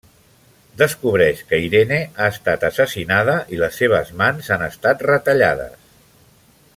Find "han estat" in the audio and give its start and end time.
4.57-5.05